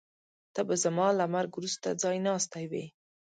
ته 0.53 0.61
به 0.67 0.75
زما 0.83 1.07
له 1.19 1.25
مرګ 1.33 1.51
وروسته 1.55 1.87
ځایناستی 2.03 2.65
وې. 2.71 2.85